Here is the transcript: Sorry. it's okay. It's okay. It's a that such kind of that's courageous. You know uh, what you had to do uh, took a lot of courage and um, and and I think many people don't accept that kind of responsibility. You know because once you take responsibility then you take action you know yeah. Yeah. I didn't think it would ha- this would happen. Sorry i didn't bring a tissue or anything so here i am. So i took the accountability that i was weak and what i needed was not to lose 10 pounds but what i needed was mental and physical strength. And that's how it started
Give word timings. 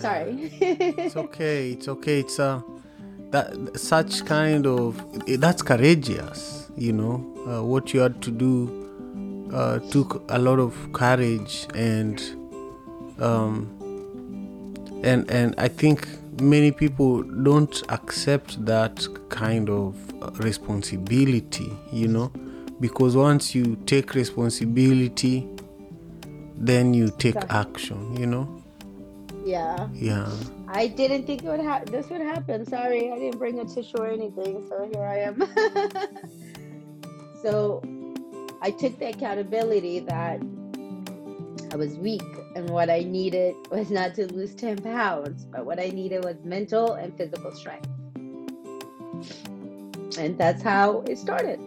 Sorry. 0.00 0.50
it's 0.60 1.16
okay. 1.16 1.70
It's 1.72 1.88
okay. 1.88 2.20
It's 2.20 2.38
a 2.38 2.62
that 3.30 3.78
such 3.78 4.24
kind 4.24 4.66
of 4.66 5.02
that's 5.40 5.62
courageous. 5.62 6.70
You 6.76 6.92
know 6.92 7.14
uh, 7.46 7.62
what 7.64 7.92
you 7.94 8.00
had 8.00 8.20
to 8.22 8.30
do 8.30 9.50
uh, 9.52 9.78
took 9.90 10.22
a 10.28 10.38
lot 10.38 10.58
of 10.58 10.92
courage 10.92 11.66
and 11.74 12.20
um, 13.18 13.76
and 15.04 15.30
and 15.30 15.54
I 15.58 15.68
think 15.68 16.08
many 16.40 16.72
people 16.72 17.22
don't 17.22 17.82
accept 17.90 18.64
that 18.64 19.06
kind 19.28 19.68
of 19.70 19.96
responsibility. 20.40 21.72
You 21.92 22.08
know 22.08 22.32
because 22.80 23.14
once 23.14 23.54
you 23.54 23.76
take 23.86 24.14
responsibility 24.14 25.46
then 26.56 26.94
you 26.94 27.10
take 27.18 27.36
action 27.50 28.16
you 28.16 28.26
know 28.26 28.59
yeah. 29.44 29.88
Yeah. 29.94 30.30
I 30.68 30.86
didn't 30.86 31.26
think 31.26 31.42
it 31.44 31.48
would 31.48 31.60
ha- 31.60 31.82
this 31.86 32.08
would 32.10 32.20
happen. 32.20 32.66
Sorry 32.66 33.10
i 33.10 33.18
didn't 33.18 33.38
bring 33.38 33.58
a 33.60 33.64
tissue 33.64 33.98
or 33.98 34.08
anything 34.08 34.66
so 34.68 34.88
here 34.92 35.04
i 35.04 35.18
am. 35.18 35.42
So 37.42 37.80
i 38.60 38.70
took 38.70 38.98
the 38.98 39.08
accountability 39.08 40.00
that 40.00 40.40
i 41.72 41.76
was 41.76 41.96
weak 41.96 42.22
and 42.54 42.68
what 42.68 42.90
i 42.90 43.00
needed 43.00 43.54
was 43.70 43.90
not 43.90 44.14
to 44.16 44.30
lose 44.34 44.54
10 44.54 44.82
pounds 44.82 45.46
but 45.46 45.64
what 45.64 45.80
i 45.80 45.88
needed 45.88 46.22
was 46.22 46.36
mental 46.44 46.92
and 46.94 47.16
physical 47.16 47.52
strength. 47.52 47.88
And 50.18 50.36
that's 50.36 50.60
how 50.62 51.00
it 51.08 51.16
started 51.16 51.58